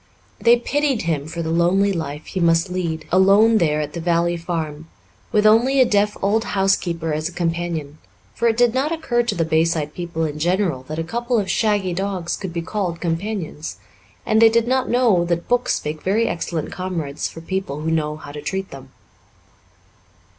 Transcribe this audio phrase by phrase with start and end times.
[0.39, 4.35] They pitied him for the lonely life he must lead alone there at the Valley
[4.35, 4.87] Farm,
[5.31, 7.99] with only a deaf old housekeeper as a companion,
[8.33, 11.51] for it did not occur to the Bayside people in general that a couple of
[11.51, 13.77] shaggy dogs could be called companions,
[14.25, 18.15] and they did not know that books make very excellent comrades for people who know
[18.15, 18.89] how to treat them.